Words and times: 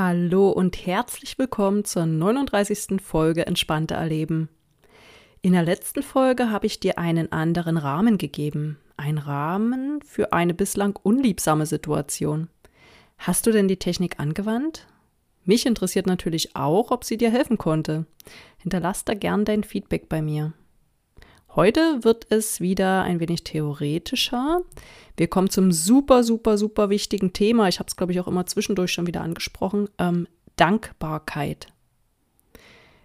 Hallo 0.00 0.50
und 0.50 0.86
herzlich 0.86 1.38
willkommen 1.40 1.84
zur 1.84 2.06
39. 2.06 3.02
Folge 3.02 3.48
Entspannte 3.48 3.94
Erleben. 3.94 4.48
In 5.42 5.54
der 5.54 5.64
letzten 5.64 6.04
Folge 6.04 6.52
habe 6.52 6.66
ich 6.66 6.78
dir 6.78 7.00
einen 7.00 7.32
anderen 7.32 7.76
Rahmen 7.76 8.16
gegeben. 8.16 8.78
Ein 8.96 9.18
Rahmen 9.18 10.00
für 10.02 10.32
eine 10.32 10.54
bislang 10.54 10.94
unliebsame 11.02 11.66
Situation. 11.66 12.46
Hast 13.18 13.44
du 13.48 13.50
denn 13.50 13.66
die 13.66 13.80
Technik 13.80 14.20
angewandt? 14.20 14.86
Mich 15.44 15.66
interessiert 15.66 16.06
natürlich 16.06 16.54
auch, 16.54 16.92
ob 16.92 17.02
sie 17.02 17.16
dir 17.16 17.32
helfen 17.32 17.58
konnte. 17.58 18.06
Hinterlass 18.58 19.04
da 19.04 19.14
gern 19.14 19.44
dein 19.44 19.64
Feedback 19.64 20.08
bei 20.08 20.22
mir. 20.22 20.52
Heute 21.54 22.04
wird 22.04 22.26
es 22.30 22.60
wieder 22.60 23.02
ein 23.02 23.20
wenig 23.20 23.42
theoretischer. 23.42 24.62
Wir 25.16 25.28
kommen 25.28 25.50
zum 25.50 25.72
super, 25.72 26.22
super, 26.22 26.58
super 26.58 26.90
wichtigen 26.90 27.32
Thema. 27.32 27.68
Ich 27.68 27.78
habe 27.78 27.88
es, 27.88 27.96
glaube 27.96 28.12
ich, 28.12 28.20
auch 28.20 28.28
immer 28.28 28.46
zwischendurch 28.46 28.92
schon 28.92 29.06
wieder 29.06 29.22
angesprochen. 29.22 29.88
Ähm, 29.98 30.28
Dankbarkeit. 30.56 31.68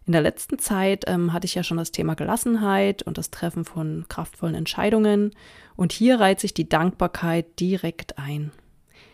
In 0.06 0.12
der 0.12 0.22
letzten 0.22 0.60
Zeit 0.60 1.06
ähm, 1.08 1.32
hatte 1.32 1.46
ich 1.46 1.56
ja 1.56 1.64
schon 1.64 1.78
das 1.78 1.92
Thema 1.92 2.16
Gelassenheit 2.16 3.04
und 3.04 3.18
das 3.18 3.32
Treffen 3.32 3.64
von 3.64 4.06
kraftvollen 4.10 4.56
Entscheidungen. 4.56 5.32
Und 5.78 5.94
hier 5.94 6.20
reiht 6.20 6.42
sich 6.42 6.54
die 6.54 6.68
Dankbarkeit 6.68 7.60
direkt 7.60 8.20
ein. 8.20 8.52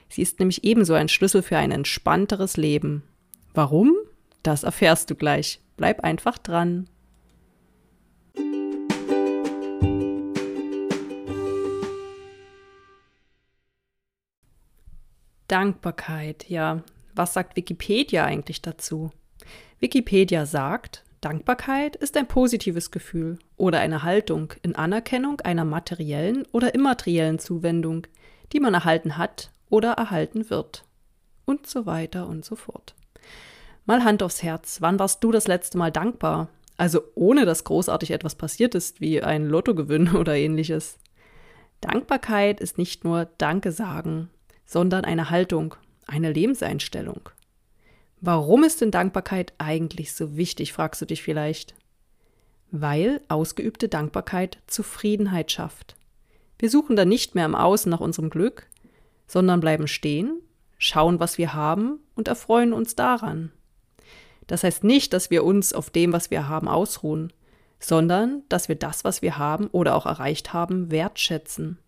Sie 0.10 0.24
ist 0.24 0.40
nämlich 0.40 0.64
ebenso 0.64 0.96
ein 0.96 1.08
Schlüssel 1.08 1.44
für 1.44 1.58
ein 1.58 1.72
entspannteres 1.72 2.58
Leben. 2.58 3.04
Warum? 3.54 3.94
Das 4.42 4.64
erfährst 4.64 5.12
du 5.12 5.16
gleich. 5.16 5.62
Bleib 5.78 6.04
einfach 6.04 6.40
dran. 6.40 6.90
Dankbarkeit, 15.50 16.48
ja. 16.48 16.84
Was 17.16 17.34
sagt 17.34 17.58
Wikipedia 17.58 18.24
eigentlich 18.24 18.62
dazu? 18.62 19.10
Wikipedia 19.80 20.46
sagt, 20.46 21.04
Dankbarkeit 21.22 21.96
ist 21.96 22.16
ein 22.16 22.28
positives 22.28 22.92
Gefühl 22.92 23.40
oder 23.58 23.80
eine 23.80 24.04
Haltung 24.04 24.54
in 24.62 24.76
Anerkennung 24.76 25.42
einer 25.42 25.66
materiellen 25.66 26.46
oder 26.52 26.76
immateriellen 26.76 27.40
Zuwendung, 27.40 28.06
die 28.54 28.60
man 28.60 28.76
erhalten 28.76 29.18
hat 29.18 29.52
oder 29.70 29.94
erhalten 29.94 30.50
wird. 30.52 30.86
Und 31.46 31.66
so 31.66 31.88
weiter 31.88 32.28
und 32.28 32.46
so 32.46 32.56
fort. 32.56 32.94
Mal 33.86 34.04
Hand 34.04 34.22
aufs 34.22 34.44
Herz, 34.44 34.82
wann 34.82 35.00
warst 35.00 35.24
du 35.24 35.32
das 35.32 35.48
letzte 35.48 35.80
Mal 35.80 35.92
dankbar? 35.92 36.50
Also 36.78 37.02
ohne 37.16 37.46
dass 37.46 37.64
großartig 37.64 38.12
etwas 38.12 38.36
passiert 38.36 38.76
ist, 38.76 39.02
wie 39.02 39.24
ein 39.24 39.48
Lottogewinn 39.48 40.10
oder 40.16 40.36
ähnliches. 40.36 41.00
Dankbarkeit 41.82 42.60
ist 42.60 42.78
nicht 42.78 43.04
nur 43.04 43.26
Danke 43.40 43.72
sagen 43.72 44.30
sondern 44.70 45.04
eine 45.04 45.32
Haltung, 45.32 45.74
eine 46.06 46.32
Lebenseinstellung. 46.32 47.30
Warum 48.22 48.64
ist 48.64 48.82
denn 48.82 48.92
Dankbarkeit 48.92 49.52
eigentlich 49.58 50.14
so 50.14 50.38
wichtig, 50.38 50.74
fragst 50.74 51.02
du 51.02 51.06
dich 51.08 51.24
vielleicht. 51.24 51.74
Weil 52.70 53.22
ausgeübte 53.30 53.90
Dankbarkeit 53.90 54.60
Zufriedenheit 54.68 55.52
schafft. 55.52 55.96
Wir 56.60 56.70
suchen 56.70 56.96
dann 56.96 57.10
nicht 57.10 57.34
mehr 57.34 57.46
im 57.46 57.56
Außen 57.56 57.90
nach 57.90 58.00
unserem 58.00 58.30
Glück, 58.30 58.68
sondern 59.26 59.60
bleiben 59.60 59.88
stehen, 59.88 60.40
schauen, 60.78 61.20
was 61.20 61.40
wir 61.40 61.56
haben 61.56 61.98
und 62.14 62.28
erfreuen 62.28 62.72
uns 62.72 62.96
daran. 62.96 63.52
Das 64.46 64.64
heißt 64.64 64.84
nicht, 64.84 65.14
dass 65.14 65.32
wir 65.32 65.44
uns 65.44 65.74
auf 65.74 65.90
dem, 65.90 66.14
was 66.14 66.30
wir 66.30 66.48
haben, 66.48 66.68
ausruhen, 66.68 67.34
sondern 67.80 68.44
dass 68.50 68.70
wir 68.70 68.76
das, 68.76 69.04
was 69.04 69.24
wir 69.24 69.40
haben 69.40 69.66
oder 69.68 69.96
auch 69.96 70.06
erreicht 70.06 70.54
haben, 70.54 70.92
wertschätzen. 70.92 71.80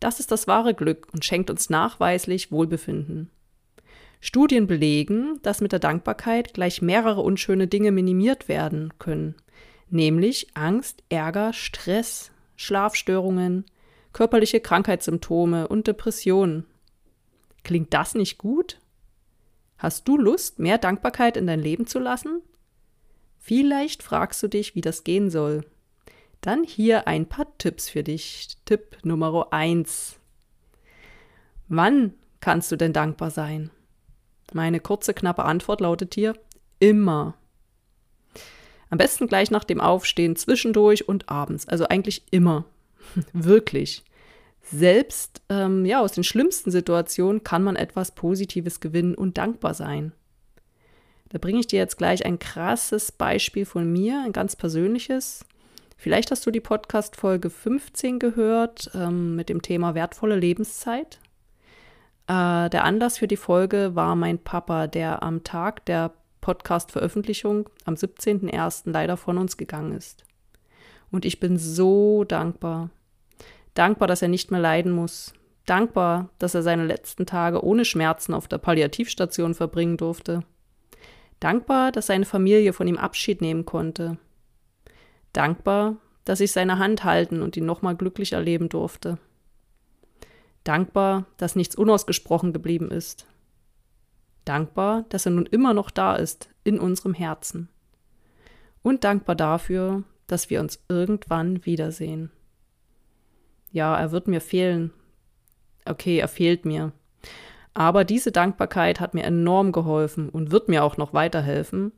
Das 0.00 0.18
ist 0.18 0.32
das 0.32 0.46
wahre 0.46 0.74
Glück 0.74 1.08
und 1.12 1.24
schenkt 1.24 1.50
uns 1.50 1.70
nachweislich 1.70 2.50
Wohlbefinden. 2.50 3.30
Studien 4.20 4.66
belegen, 4.66 5.38
dass 5.42 5.60
mit 5.60 5.72
der 5.72 5.78
Dankbarkeit 5.78 6.52
gleich 6.54 6.82
mehrere 6.82 7.20
unschöne 7.20 7.66
Dinge 7.66 7.92
minimiert 7.92 8.48
werden 8.48 8.92
können, 8.98 9.34
nämlich 9.88 10.48
Angst, 10.54 11.02
Ärger, 11.08 11.52
Stress, 11.52 12.30
Schlafstörungen, 12.56 13.64
körperliche 14.12 14.60
Krankheitssymptome 14.60 15.68
und 15.68 15.86
Depressionen. 15.86 16.66
Klingt 17.62 17.94
das 17.94 18.14
nicht 18.14 18.38
gut? 18.38 18.80
Hast 19.78 20.06
du 20.08 20.18
Lust, 20.18 20.58
mehr 20.58 20.76
Dankbarkeit 20.76 21.36
in 21.36 21.46
dein 21.46 21.60
Leben 21.60 21.86
zu 21.86 21.98
lassen? 21.98 22.42
Vielleicht 23.38 24.02
fragst 24.02 24.42
du 24.42 24.48
dich, 24.48 24.74
wie 24.74 24.82
das 24.82 25.04
gehen 25.04 25.30
soll. 25.30 25.64
Dann 26.40 26.64
hier 26.64 27.06
ein 27.06 27.26
paar 27.26 27.46
Tipps 27.58 27.88
für 27.88 28.02
dich. 28.02 28.48
Tipp 28.64 28.96
Nummer 29.04 29.48
1. 29.52 30.18
Wann 31.68 32.14
kannst 32.40 32.72
du 32.72 32.76
denn 32.76 32.92
dankbar 32.92 33.30
sein? 33.30 33.70
Meine 34.52 34.80
kurze, 34.80 35.14
knappe 35.14 35.44
Antwort 35.44 35.80
lautet 35.80 36.14
hier 36.14 36.34
immer. 36.78 37.34
Am 38.88 38.98
besten 38.98 39.28
gleich 39.28 39.50
nach 39.50 39.64
dem 39.64 39.80
Aufstehen, 39.80 40.34
zwischendurch 40.34 41.08
und 41.08 41.28
abends. 41.28 41.68
Also 41.68 41.86
eigentlich 41.86 42.24
immer. 42.30 42.64
Wirklich. 43.32 44.02
Selbst 44.62 45.42
ähm, 45.48 45.84
ja, 45.84 46.00
aus 46.00 46.12
den 46.12 46.24
schlimmsten 46.24 46.70
Situationen 46.70 47.44
kann 47.44 47.62
man 47.62 47.76
etwas 47.76 48.14
Positives 48.14 48.80
gewinnen 48.80 49.14
und 49.14 49.38
dankbar 49.38 49.74
sein. 49.74 50.12
Da 51.28 51.38
bringe 51.38 51.60
ich 51.60 51.66
dir 51.66 51.78
jetzt 51.78 51.98
gleich 51.98 52.24
ein 52.26 52.38
krasses 52.38 53.12
Beispiel 53.12 53.64
von 53.64 53.90
mir, 53.90 54.22
ein 54.24 54.32
ganz 54.32 54.56
persönliches. 54.56 55.44
Vielleicht 56.00 56.30
hast 56.30 56.46
du 56.46 56.50
die 56.50 56.60
Podcast-Folge 56.60 57.50
15 57.50 58.20
gehört 58.20 58.90
ähm, 58.94 59.36
mit 59.36 59.50
dem 59.50 59.60
Thema 59.60 59.94
wertvolle 59.94 60.34
Lebenszeit. 60.34 61.20
Äh, 62.26 62.70
der 62.70 62.84
Anlass 62.84 63.18
für 63.18 63.28
die 63.28 63.36
Folge 63.36 63.94
war 63.94 64.16
mein 64.16 64.38
Papa, 64.38 64.86
der 64.86 65.22
am 65.22 65.44
Tag 65.44 65.84
der 65.84 66.14
Podcast-Veröffentlichung 66.40 67.68
am 67.84 67.96
17.01. 67.96 68.90
leider 68.90 69.18
von 69.18 69.36
uns 69.36 69.58
gegangen 69.58 69.92
ist. 69.92 70.24
Und 71.10 71.26
ich 71.26 71.38
bin 71.38 71.58
so 71.58 72.24
dankbar. 72.24 72.88
Dankbar, 73.74 74.08
dass 74.08 74.22
er 74.22 74.28
nicht 74.28 74.50
mehr 74.50 74.60
leiden 74.60 74.92
muss. 74.92 75.34
Dankbar, 75.66 76.30
dass 76.38 76.54
er 76.54 76.62
seine 76.62 76.86
letzten 76.86 77.26
Tage 77.26 77.62
ohne 77.62 77.84
Schmerzen 77.84 78.32
auf 78.32 78.48
der 78.48 78.56
Palliativstation 78.56 79.52
verbringen 79.52 79.98
durfte. 79.98 80.44
Dankbar, 81.40 81.92
dass 81.92 82.06
seine 82.06 82.24
Familie 82.24 82.72
von 82.72 82.88
ihm 82.88 82.96
Abschied 82.96 83.42
nehmen 83.42 83.66
konnte 83.66 84.16
Dankbar, 85.32 85.96
dass 86.24 86.40
ich 86.40 86.52
seine 86.52 86.78
Hand 86.78 87.04
halten 87.04 87.42
und 87.42 87.56
ihn 87.56 87.66
nochmal 87.66 87.96
glücklich 87.96 88.32
erleben 88.32 88.68
durfte. 88.68 89.18
Dankbar, 90.64 91.26
dass 91.36 91.56
nichts 91.56 91.74
unausgesprochen 91.74 92.52
geblieben 92.52 92.90
ist. 92.90 93.26
Dankbar, 94.44 95.04
dass 95.08 95.26
er 95.26 95.32
nun 95.32 95.46
immer 95.46 95.74
noch 95.74 95.90
da 95.90 96.16
ist, 96.16 96.50
in 96.64 96.78
unserem 96.78 97.14
Herzen. 97.14 97.68
Und 98.82 99.04
dankbar 99.04 99.36
dafür, 99.36 100.04
dass 100.26 100.50
wir 100.50 100.60
uns 100.60 100.82
irgendwann 100.88 101.64
wiedersehen. 101.66 102.30
Ja, 103.72 103.96
er 103.96 104.12
wird 104.12 104.28
mir 104.28 104.40
fehlen. 104.40 104.92
Okay, 105.84 106.18
er 106.18 106.28
fehlt 106.28 106.64
mir. 106.64 106.92
Aber 107.74 108.04
diese 108.04 108.32
Dankbarkeit 108.32 109.00
hat 109.00 109.14
mir 109.14 109.22
enorm 109.24 109.72
geholfen 109.72 110.28
und 110.28 110.50
wird 110.50 110.68
mir 110.68 110.82
auch 110.84 110.96
noch 110.96 111.14
weiterhelfen, 111.14 111.92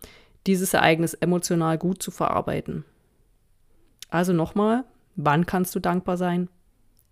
dieses 0.47 0.75
Ereignis 0.75 1.15
emotional 1.15 1.79
gut 1.79 2.03
zu 2.03 2.11
verarbeiten. 2.11 2.85
Also 4.13 4.35
nochmal, 4.35 4.85
wann 5.17 5.47
kannst 5.47 5.75
du 5.75 5.81
dankbar 5.81 6.19
sein? 6.19 6.51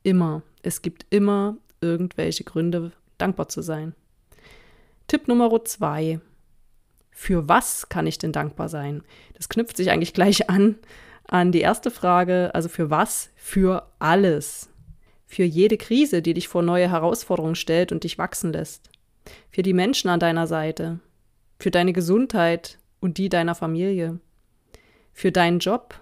Immer. 0.03 0.43
Es 0.63 0.83
gibt 0.83 1.07
immer 1.09 1.57
irgendwelche 1.81 2.45
Gründe, 2.45 2.93
dankbar 3.17 3.49
zu 3.49 3.63
sein. 3.63 3.95
Tipp 5.09 5.27
Nummer 5.27 5.65
zwei. 5.65 6.21
Für 7.11 7.49
was 7.49 7.89
kann 7.89 8.07
ich 8.07 8.19
denn 8.19 8.33
dankbar 8.33 8.69
sein? 8.69 9.03
Das 9.33 9.49
knüpft 9.49 9.79
sich 9.79 9.91
eigentlich 9.91 10.13
gleich 10.13 10.51
an 10.51 10.77
an 11.27 11.53
die 11.53 11.63
erste 11.63 11.91
Frage. 11.91 12.51
Also 12.53 12.69
für 12.69 12.91
was? 12.91 13.31
Für 13.35 13.87
alles. 13.99 14.69
Für 15.25 15.45
jede 15.45 15.79
Krise, 15.79 16.21
die 16.21 16.35
dich 16.35 16.49
vor 16.49 16.61
neue 16.63 16.91
Herausforderungen 16.91 17.55
stellt 17.55 17.93
und 17.93 18.05
dich 18.05 18.19
wachsen 18.19 18.53
lässt. 18.53 18.91
Für 19.49 19.63
die 19.63 19.73
Menschen 19.73 20.11
an 20.11 20.21
deiner 20.21 20.47
Seite. 20.47 21.01
Für 21.59 21.71
deine 21.71 21.95
Gesundheit 21.95 22.79
und 23.01 23.17
die 23.17 23.31
deiner 23.31 23.55
Familie. 23.55 24.21
Für 25.15 25.33
deinen 25.33 25.61
Job, 25.61 25.95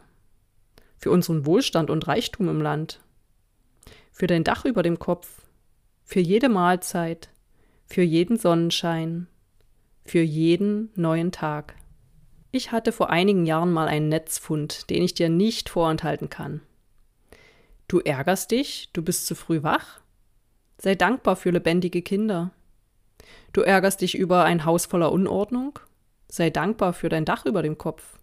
für 0.99 1.11
unseren 1.11 1.47
Wohlstand 1.47 1.91
und 1.91 2.07
Reichtum 2.07 2.49
im 2.49 2.61
Land, 2.61 3.01
für 4.13 4.27
dein 4.27 4.45
Dach 4.45 4.65
über 4.65 4.83
dem 4.83 4.99
Kopf, 4.99 5.43
für 6.05 6.21
jede 6.21 6.49
Mahlzeit, 6.49 7.31
für 7.87 8.03
jeden 8.03 8.37
Sonnenschein, 8.37 9.29
für 10.05 10.21
jeden 10.21 10.91
neuen 10.95 11.33
Tag. 11.33 11.75
Ich 12.51 12.73
hatte 12.73 12.93
vor 12.93 13.11
einigen 13.11 13.47
Jahren 13.47 13.73
mal 13.73 13.89
einen 13.89 14.09
Netzfund, 14.09 14.91
den 14.91 15.03
ich 15.03 15.15
dir 15.15 15.29
nicht 15.29 15.69
vorenthalten 15.69 16.31
kann. 16.31 16.63
Du 17.89 18.01
ärgerst 18.01 18.51
dich, 18.51 18.91
du 18.93 19.03
bist 19.03 19.27
zu 19.27 19.35
früh 19.35 19.63
wach? 19.63 20.01
Sei 20.79 20.95
dankbar 20.95 21.37
für 21.37 21.51
lebendige 21.51 22.03
Kinder. 22.03 22.53
Du 23.53 23.63
ärgerst 23.63 24.01
dich 24.01 24.17
über 24.17 24.45
ein 24.45 24.65
Haus 24.65 24.87
voller 24.87 25.13
Unordnung? 25.13 25.79
Sei 26.29 26.51
dankbar 26.51 26.93
für 26.93 27.09
dein 27.09 27.25
Dach 27.25 27.47
über 27.47 27.63
dem 27.63 27.79
Kopf. 27.79 28.18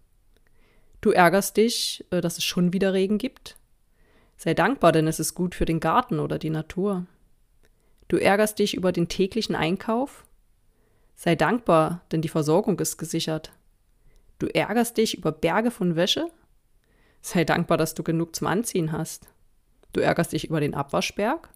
Du 1.01 1.11
ärgerst 1.11 1.57
dich, 1.57 2.05
äh, 2.11 2.21
dass 2.21 2.37
es 2.37 2.43
schon 2.43 2.73
wieder 2.73 2.93
Regen 2.93 3.17
gibt? 3.17 3.57
Sei 4.37 4.53
dankbar, 4.53 4.91
denn 4.91 5.07
es 5.07 5.19
ist 5.19 5.33
gut 5.33 5.55
für 5.55 5.65
den 5.65 5.79
Garten 5.79 6.19
oder 6.19 6.39
die 6.39 6.49
Natur. 6.49 7.05
Du 8.07 8.17
ärgerst 8.17 8.59
dich 8.59 8.75
über 8.75 8.91
den 8.91 9.07
täglichen 9.07 9.55
Einkauf? 9.55 10.25
Sei 11.15 11.35
dankbar, 11.35 12.01
denn 12.11 12.21
die 12.21 12.29
Versorgung 12.29 12.77
ist 12.79 12.97
gesichert. 12.97 13.51
Du 14.37 14.47
ärgerst 14.47 14.97
dich 14.97 15.17
über 15.17 15.31
Berge 15.31 15.71
von 15.71 15.95
Wäsche? 15.95 16.29
Sei 17.21 17.45
dankbar, 17.45 17.77
dass 17.77 17.95
du 17.95 18.03
genug 18.03 18.35
zum 18.35 18.47
Anziehen 18.47 18.91
hast. 18.91 19.27
Du 19.93 20.01
ärgerst 20.01 20.33
dich 20.33 20.45
über 20.45 20.59
den 20.59 20.73
Abwaschberg? 20.73 21.49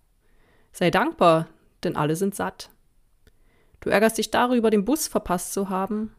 Sei 0.72 0.90
dankbar, 0.90 1.48
denn 1.84 1.96
alle 1.96 2.16
sind 2.16 2.36
satt. 2.36 2.70
Du 3.82 3.90
ärgerst 3.90 4.18
dich 4.18 4.32
darüber, 4.32 4.70
den 4.70 4.86
Bus 4.86 5.08
verpasst 5.08 5.54
zu 5.54 5.70
haben? 5.70 6.16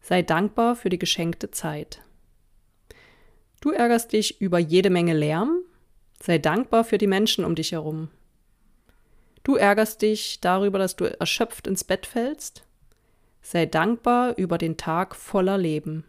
Sei 0.00 0.22
dankbar 0.22 0.76
für 0.76 0.88
die 0.88 0.98
geschenkte 0.98 1.50
Zeit. 1.50 2.03
Du 3.64 3.70
ärgerst 3.70 4.12
dich 4.12 4.42
über 4.42 4.58
jede 4.58 4.90
Menge 4.90 5.14
Lärm? 5.14 5.60
Sei 6.22 6.36
dankbar 6.36 6.84
für 6.84 6.98
die 6.98 7.06
Menschen 7.06 7.46
um 7.46 7.54
dich 7.54 7.72
herum. 7.72 8.08
Du 9.42 9.54
ärgerst 9.54 10.02
dich 10.02 10.38
darüber, 10.42 10.78
dass 10.78 10.96
du 10.96 11.06
erschöpft 11.18 11.66
ins 11.66 11.82
Bett 11.82 12.04
fällst? 12.04 12.66
Sei 13.40 13.64
dankbar 13.64 14.36
über 14.36 14.58
den 14.58 14.76
Tag 14.76 15.16
voller 15.16 15.56
Leben. 15.56 16.04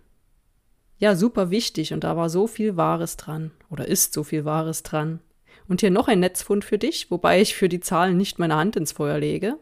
Ja, 0.98 1.16
super 1.16 1.50
wichtig 1.50 1.94
und 1.94 2.04
da 2.04 2.18
war 2.18 2.30
so 2.30 2.46
viel 2.46 2.76
Wahres 2.76 3.16
dran 3.16 3.52
oder 3.70 3.88
ist 3.88 4.12
so 4.12 4.26
viel 4.26 4.44
Wahres 4.44 4.84
dran. 4.84 5.22
Und 5.70 5.80
hier 5.80 5.92
noch 5.92 6.10
ein 6.10 6.20
Netzfund 6.20 6.66
für 6.66 6.78
dich, 6.78 7.10
wobei 7.10 7.40
ich 7.40 7.56
für 7.56 7.70
die 7.70 7.80
Zahlen 7.80 8.18
nicht 8.18 8.38
meine 8.38 8.58
Hand 8.58 8.76
ins 8.76 8.92
Feuer 8.92 9.18
lege. 9.18 9.58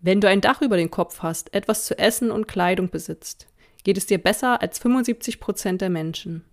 Wenn 0.00 0.20
du 0.20 0.28
ein 0.28 0.40
Dach 0.40 0.62
über 0.62 0.76
den 0.76 0.92
Kopf 0.92 1.18
hast, 1.18 1.52
etwas 1.52 1.84
zu 1.84 1.98
essen 1.98 2.30
und 2.30 2.46
Kleidung 2.46 2.90
besitzt, 2.90 3.48
geht 3.82 3.98
es 3.98 4.06
dir 4.06 4.18
besser 4.18 4.62
als 4.62 4.78
75 4.78 5.40
Prozent 5.40 5.80
der 5.80 5.90
Menschen. 5.90 6.44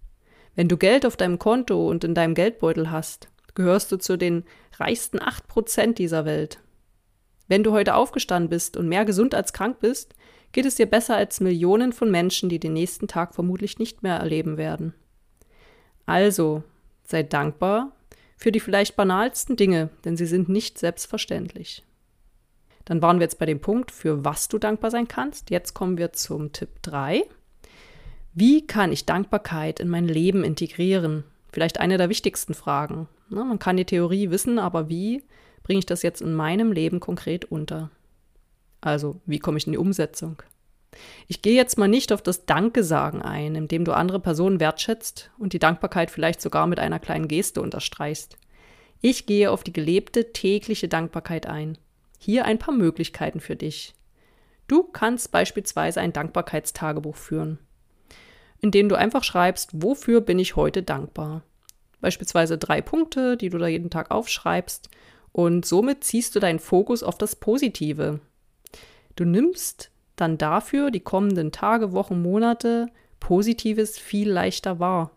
Wenn 0.58 0.68
du 0.68 0.76
Geld 0.76 1.06
auf 1.06 1.16
deinem 1.16 1.38
Konto 1.38 1.88
und 1.88 2.04
in 2.04 2.16
deinem 2.16 2.34
Geldbeutel 2.34 2.90
hast, 2.90 3.30
gehörst 3.54 3.92
du 3.92 3.98
zu 3.98 4.18
den 4.18 4.44
reichsten 4.80 5.22
8 5.22 5.48
Prozent 5.48 6.00
dieser 6.00 6.26
Welt. 6.26 6.60
Wenn 7.48 7.64
du 7.64 7.74
heute 7.74 7.94
aufgestanden 7.94 8.50
bist 8.50 8.76
und 8.76 8.90
mehr 8.90 9.06
gesund 9.06 9.36
als 9.36 9.54
krank 9.54 9.80
bist, 9.80 10.16
geht 10.54 10.66
es 10.66 10.74
dir 10.74 10.88
besser 10.88 11.16
als 11.16 11.42
Millionen 11.42 11.94
von 11.94 12.10
Menschen, 12.10 12.50
die 12.50 12.60
den 12.60 12.74
nächsten 12.74 13.08
Tag 13.08 13.36
vermutlich 13.36 13.78
nicht 13.78 14.02
mehr 14.02 14.16
erleben 14.16 14.58
werden. 14.58 14.96
Also, 16.08 16.64
sei 17.04 17.22
dankbar 17.22 17.92
für 18.36 18.52
die 18.52 18.60
vielleicht 18.60 18.96
banalsten 18.96 19.58
Dinge, 19.58 19.92
denn 20.06 20.18
sie 20.18 20.26
sind 20.26 20.50
nicht 20.50 20.80
selbstverständlich. 20.80 21.84
Dann 22.84 23.04
waren 23.04 23.20
wir 23.20 23.26
jetzt 23.26 23.38
bei 23.38 23.46
dem 23.46 23.62
Punkt, 23.62 23.92
für 23.92 24.26
was 24.26 24.48
du 24.48 24.58
dankbar 24.58 24.90
sein 24.90 25.08
kannst. 25.08 25.52
Jetzt 25.52 25.76
kommen 25.76 26.00
wir 26.00 26.14
zum 26.14 26.52
Tipp 26.52 26.82
3. 26.82 27.26
Wie 28.40 28.68
kann 28.68 28.92
ich 28.92 29.08
Dankbarkeit 29.08 29.80
in 29.80 29.90
mein 29.90 30.08
Leben 30.08 30.44
integrieren? 30.44 31.24
Vielleicht 31.52 31.80
eine 31.80 31.98
der 31.98 32.08
wichtigsten 32.08 32.54
Fragen. 32.54 33.08
Ne, 33.30 33.44
man 33.44 33.58
kann 33.58 33.78
die 33.78 33.86
Theorie 33.86 34.30
wissen, 34.30 34.60
aber 34.60 34.90
wie 34.90 35.24
bringe 35.64 35.80
ich 35.80 35.88
das 35.88 36.04
jetzt 36.04 36.22
in 36.22 36.36
meinem 36.36 36.72
Leben 36.72 37.00
konkret 37.00 37.46
unter? 37.46 37.90
Also, 38.80 39.20
wie 39.26 39.40
komme 39.40 39.58
ich 39.58 39.66
in 39.66 39.72
die 39.72 39.80
Umsetzung? 39.80 40.44
Ich 41.28 41.42
gehe 41.42 41.56
jetzt 41.56 41.80
mal 41.80 41.88
nicht 41.88 42.12
auf 42.12 42.22
das 42.22 42.46
Danke-Sagen 42.46 43.24
ein, 43.24 43.56
indem 43.56 43.86
du 43.86 43.94
andere 43.94 44.20
Personen 44.20 44.60
wertschätzt 44.60 45.32
und 45.40 45.54
die 45.54 45.60
Dankbarkeit 45.60 46.12
vielleicht 46.12 46.40
sogar 46.40 46.68
mit 46.68 46.78
einer 46.78 47.00
kleinen 47.00 47.28
Geste 47.28 47.60
unterstreichst. 47.60 48.38
Ich 49.02 49.26
gehe 49.26 49.50
auf 49.50 49.64
die 49.64 49.74
gelebte 49.74 50.32
tägliche 50.32 50.88
Dankbarkeit 50.88 51.48
ein. 51.48 51.80
Hier 52.20 52.46
ein 52.46 52.60
paar 52.60 52.76
Möglichkeiten 52.76 53.40
für 53.40 53.56
dich. 53.56 53.96
Du 54.68 54.84
kannst 54.84 55.32
beispielsweise 55.32 56.02
ein 56.02 56.14
Dankbarkeitstagebuch 56.14 57.16
führen, 57.16 57.58
in 58.62 58.72
dem 58.72 58.90
du 58.90 58.96
einfach 58.96 59.24
schreibst, 59.24 59.70
wofür 59.74 60.22
bin 60.22 60.40
ich 60.40 60.56
heute 60.56 60.84
dankbar. 60.84 61.44
Beispielsweise 62.02 62.58
drei 62.58 62.82
Punkte, 62.82 63.38
die 63.38 63.50
du 63.50 63.58
da 63.58 63.68
jeden 63.68 63.90
Tag 63.90 64.12
aufschreibst 64.12 64.90
und 65.32 65.66
somit 65.66 66.04
ziehst 66.04 66.36
du 66.36 66.40
deinen 66.40 66.60
Fokus 66.60 67.04
auf 67.04 67.18
das 67.18 67.36
Positive. 67.36 68.20
Du 69.16 69.26
nimmst 69.26 69.92
dann 70.16 70.38
dafür 70.38 70.92
die 70.92 71.00
kommenden 71.00 71.52
Tage, 71.52 71.92
Wochen, 71.92 72.22
Monate 72.22 72.88
Positives 73.20 73.98
viel 73.98 74.30
leichter 74.30 74.80
wahr. 74.80 75.12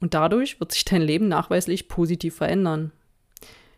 Und 0.00 0.14
dadurch 0.14 0.60
wird 0.60 0.72
sich 0.72 0.84
dein 0.84 1.02
Leben 1.02 1.28
nachweislich 1.28 1.88
positiv 1.88 2.36
verändern. 2.36 2.92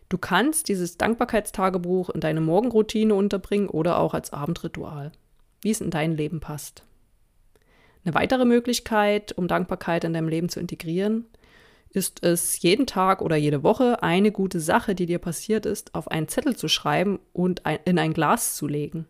Du 0.09 0.17
kannst 0.17 0.67
dieses 0.67 0.97
Dankbarkeitstagebuch 0.97 2.09
in 2.09 2.19
deine 2.19 2.41
Morgenroutine 2.41 3.15
unterbringen 3.15 3.69
oder 3.69 3.97
auch 3.97 4.13
als 4.13 4.33
Abendritual, 4.33 5.11
wie 5.61 5.71
es 5.71 5.81
in 5.81 5.89
dein 5.89 6.15
Leben 6.15 6.39
passt. 6.39 6.83
Eine 8.03 8.15
weitere 8.15 8.45
Möglichkeit, 8.45 9.37
um 9.37 9.47
Dankbarkeit 9.47 10.03
in 10.03 10.13
deinem 10.13 10.27
Leben 10.27 10.49
zu 10.49 10.59
integrieren, 10.59 11.25
ist 11.93 12.23
es, 12.23 12.61
jeden 12.61 12.87
Tag 12.87 13.21
oder 13.21 13.35
jede 13.35 13.63
Woche 13.63 14.01
eine 14.01 14.31
gute 14.31 14.59
Sache, 14.59 14.95
die 14.95 15.05
dir 15.05 15.19
passiert 15.19 15.65
ist, 15.65 15.93
auf 15.93 16.09
einen 16.09 16.27
Zettel 16.27 16.55
zu 16.55 16.67
schreiben 16.67 17.19
und 17.33 17.61
in 17.85 17.99
ein 17.99 18.13
Glas 18.13 18.55
zu 18.55 18.67
legen. 18.67 19.07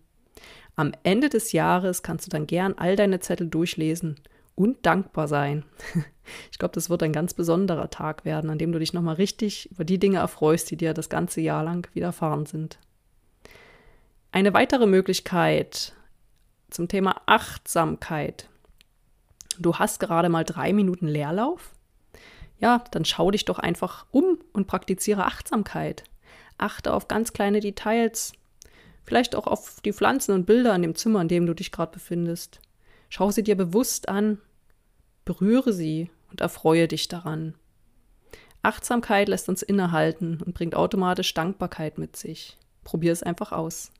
Am 0.75 0.93
Ende 1.03 1.29
des 1.29 1.51
Jahres 1.51 2.01
kannst 2.01 2.25
du 2.25 2.29
dann 2.29 2.47
gern 2.47 2.73
all 2.77 2.95
deine 2.95 3.19
Zettel 3.19 3.47
durchlesen 3.47 4.19
und 4.55 4.85
dankbar 4.85 5.27
sein. 5.27 5.65
Ich 6.51 6.59
glaube, 6.59 6.75
das 6.75 6.89
wird 6.89 7.01
ein 7.01 7.11
ganz 7.11 7.33
besonderer 7.33 7.89
Tag 7.89 8.25
werden, 8.25 8.51
an 8.51 8.59
dem 8.59 8.71
du 8.71 8.77
dich 8.77 8.93
nochmal 8.93 9.15
richtig 9.15 9.69
über 9.71 9.83
die 9.83 9.97
Dinge 9.97 10.19
erfreust, 10.19 10.69
die 10.69 10.77
dir 10.77 10.93
das 10.93 11.09
ganze 11.09 11.41
Jahr 11.41 11.63
lang 11.63 11.89
widerfahren 11.93 12.45
sind. 12.45 12.77
Eine 14.31 14.53
weitere 14.53 14.85
Möglichkeit 14.85 15.93
zum 16.69 16.87
Thema 16.87 17.19
Achtsamkeit. 17.25 18.50
Du 19.59 19.75
hast 19.75 19.99
gerade 19.99 20.29
mal 20.29 20.43
drei 20.43 20.73
Minuten 20.73 21.07
Leerlauf. 21.07 21.71
Ja, 22.59 22.83
dann 22.91 23.05
schau 23.05 23.31
dich 23.31 23.45
doch 23.45 23.59
einfach 23.59 24.05
um 24.11 24.37
und 24.53 24.67
praktiziere 24.67 25.25
Achtsamkeit. 25.25 26.03
Achte 26.57 26.93
auf 26.93 27.07
ganz 27.07 27.33
kleine 27.33 27.59
Details. 27.59 28.33
Vielleicht 29.03 29.35
auch 29.35 29.47
auf 29.47 29.81
die 29.83 29.93
Pflanzen 29.93 30.33
und 30.33 30.45
Bilder 30.45 30.75
in 30.75 30.83
dem 30.83 30.95
Zimmer, 30.95 31.21
in 31.21 31.27
dem 31.27 31.45
du 31.45 31.55
dich 31.55 31.71
gerade 31.71 31.91
befindest. 31.91 32.59
Schau 33.09 33.31
sie 33.31 33.43
dir 33.43 33.57
bewusst 33.57 34.07
an 34.09 34.37
Berühre 35.25 35.71
sie 35.71 36.09
und 36.29 36.41
erfreue 36.41 36.87
dich 36.87 37.07
daran. 37.07 37.55
Achtsamkeit 38.63 39.27
lässt 39.27 39.49
uns 39.49 39.61
innehalten 39.61 40.41
und 40.43 40.53
bringt 40.53 40.75
automatisch 40.75 41.33
Dankbarkeit 41.33 41.97
mit 41.97 42.15
sich. 42.15 42.57
Probier 42.83 43.11
es 43.11 43.23
einfach 43.23 43.51
aus. 43.51 43.91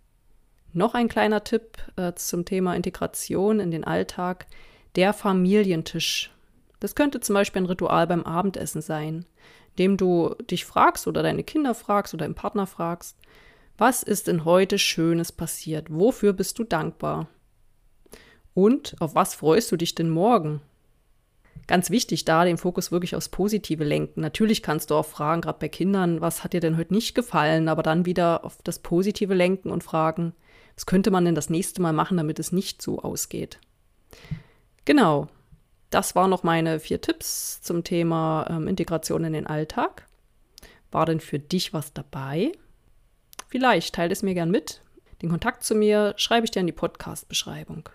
Noch 0.73 0.93
ein 0.93 1.09
kleiner 1.09 1.43
Tipp 1.43 1.77
äh, 1.95 2.13
zum 2.15 2.45
Thema 2.45 2.75
Integration 2.75 3.59
in 3.59 3.71
den 3.71 3.83
Alltag: 3.83 4.47
der 4.95 5.13
Familientisch. 5.13 6.31
Das 6.79 6.95
könnte 6.95 7.19
zum 7.19 7.35
Beispiel 7.35 7.61
ein 7.61 7.67
Ritual 7.67 8.07
beim 8.07 8.23
Abendessen 8.23 8.81
sein, 8.81 9.25
dem 9.77 9.97
du 9.97 10.35
dich 10.49 10.65
fragst 10.65 11.07
oder 11.07 11.23
deine 11.23 11.43
Kinder 11.43 11.75
fragst 11.75 12.13
oder 12.13 12.25
deinen 12.25 12.35
Partner 12.35 12.67
fragst, 12.67 13.17
was 13.77 14.03
ist 14.03 14.27
denn 14.27 14.45
heute 14.45 14.77
Schönes 14.77 15.31
passiert? 15.31 15.87
Wofür 15.89 16.33
bist 16.33 16.59
du 16.59 16.63
dankbar? 16.63 17.27
Und 18.53 18.95
auf 18.99 19.15
was 19.15 19.33
freust 19.33 19.71
du 19.71 19.77
dich 19.77 19.95
denn 19.95 20.09
morgen? 20.09 20.61
ganz 21.71 21.89
wichtig 21.89 22.25
da, 22.25 22.43
den 22.43 22.57
Fokus 22.57 22.91
wirklich 22.91 23.15
aufs 23.15 23.29
Positive 23.29 23.85
lenken. 23.85 24.19
Natürlich 24.19 24.61
kannst 24.61 24.91
du 24.91 24.95
auch 24.95 25.05
fragen, 25.05 25.39
gerade 25.39 25.59
bei 25.59 25.69
Kindern, 25.69 26.19
was 26.19 26.43
hat 26.43 26.51
dir 26.51 26.59
denn 26.59 26.75
heute 26.75 26.93
nicht 26.93 27.15
gefallen, 27.15 27.69
aber 27.69 27.81
dann 27.81 28.05
wieder 28.05 28.43
auf 28.43 28.57
das 28.63 28.79
Positive 28.79 29.33
lenken 29.33 29.69
und 29.69 29.81
fragen, 29.81 30.33
was 30.75 30.85
könnte 30.85 31.11
man 31.11 31.23
denn 31.23 31.33
das 31.33 31.49
nächste 31.49 31.81
Mal 31.81 31.93
machen, 31.93 32.17
damit 32.17 32.39
es 32.39 32.51
nicht 32.51 32.81
so 32.81 32.99
ausgeht. 32.99 33.57
Genau, 34.85 35.27
das 35.91 36.15
waren 36.15 36.29
noch 36.29 36.43
meine 36.43 36.79
vier 36.79 37.01
Tipps 37.01 37.61
zum 37.61 37.83
Thema 37.83 38.47
ähm, 38.49 38.67
Integration 38.67 39.23
in 39.23 39.33
den 39.33 39.45
Alltag. 39.45 40.07
War 40.89 41.05
denn 41.05 41.19
für 41.19 41.39
dich 41.39 41.73
was 41.73 41.93
dabei? 41.93 42.51
Vielleicht 43.47 43.95
teile 43.95 44.13
es 44.13 44.23
mir 44.23 44.33
gern 44.33 44.49
mit. 44.51 44.81
Den 45.21 45.29
Kontakt 45.29 45.63
zu 45.63 45.75
mir 45.75 46.13
schreibe 46.17 46.45
ich 46.45 46.51
dir 46.51 46.61
in 46.61 46.67
die 46.67 46.73
Podcast-Beschreibung. 46.73 47.89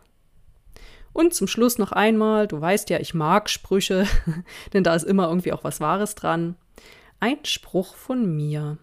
Und 1.12 1.34
zum 1.34 1.48
Schluss 1.48 1.78
noch 1.78 1.92
einmal, 1.92 2.46
du 2.46 2.60
weißt 2.60 2.90
ja, 2.90 3.00
ich 3.00 3.14
mag 3.14 3.48
Sprüche, 3.48 4.06
denn 4.74 4.84
da 4.84 4.94
ist 4.94 5.04
immer 5.04 5.28
irgendwie 5.28 5.54
auch 5.54 5.64
was 5.64 5.80
Wahres 5.80 6.14
dran. 6.14 6.56
Ein 7.18 7.44
Spruch 7.44 7.94
von 7.94 8.36
mir. 8.36 8.76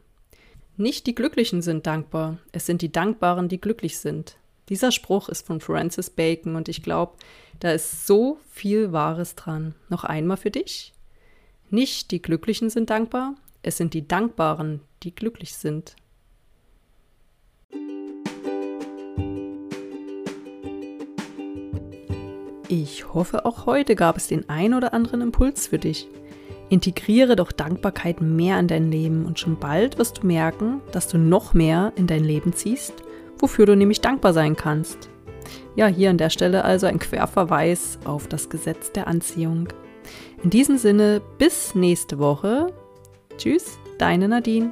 Nicht 0.75 1.05
die 1.05 1.13
Glücklichen 1.13 1.61
sind 1.61 1.85
dankbar, 1.85 2.39
es 2.51 2.65
sind 2.65 2.81
die 2.81 2.91
Dankbaren, 2.91 3.47
die 3.47 3.61
glücklich 3.61 3.99
sind. 3.99 4.37
Dieser 4.73 4.91
Spruch 4.91 5.29
ist 5.29 5.45
von 5.45 5.59
Francis 5.59 6.09
Bacon 6.09 6.55
und 6.55 6.67
ich 6.67 6.81
glaube, 6.81 7.13
da 7.59 7.73
ist 7.73 8.07
so 8.07 8.39
viel 8.49 8.91
Wahres 8.91 9.35
dran. 9.35 9.75
Noch 9.87 10.03
einmal 10.03 10.35
für 10.35 10.49
dich. 10.49 10.93
Nicht 11.69 12.09
die 12.09 12.23
Glücklichen 12.23 12.71
sind 12.71 12.89
dankbar, 12.89 13.35
Es 13.61 13.77
sind 13.77 13.93
die 13.93 14.07
Dankbaren, 14.07 14.81
die 15.03 15.13
glücklich 15.13 15.53
sind. 15.53 15.95
Ich 22.67 23.13
hoffe, 23.13 23.45
auch 23.45 23.67
heute 23.67 23.93
gab 23.93 24.17
es 24.17 24.27
den 24.27 24.49
ein 24.49 24.73
oder 24.73 24.95
anderen 24.95 25.21
Impuls 25.21 25.67
für 25.67 25.77
dich. 25.77 26.07
Integriere 26.69 27.35
doch 27.35 27.51
Dankbarkeit 27.51 28.21
mehr 28.21 28.57
in 28.57 28.67
dein 28.67 28.89
Leben 28.89 29.27
und 29.27 29.37
schon 29.37 29.59
bald 29.59 29.99
wirst 29.99 30.23
du 30.23 30.25
merken, 30.25 30.81
dass 30.91 31.07
du 31.07 31.19
noch 31.19 31.53
mehr 31.53 31.93
in 31.95 32.07
dein 32.07 32.23
Leben 32.23 32.53
ziehst, 32.53 33.03
wofür 33.43 33.65
du 33.65 33.75
nämlich 33.75 33.99
dankbar 33.99 34.31
sein 34.31 34.55
kannst. 34.55 35.09
Ja, 35.75 35.87
hier 35.87 36.09
an 36.09 36.17
der 36.17 36.29
Stelle 36.29 36.63
also 36.63 36.87
ein 36.87 36.97
Querverweis 36.97 37.99
auf 38.05 38.29
das 38.29 38.49
Gesetz 38.49 38.93
der 38.93 39.07
Anziehung. 39.07 39.67
In 40.41 40.49
diesem 40.49 40.77
Sinne, 40.77 41.21
bis 41.39 41.75
nächste 41.75 42.19
Woche. 42.19 42.67
Tschüss, 43.37 43.77
deine 43.99 44.29
Nadine. 44.29 44.71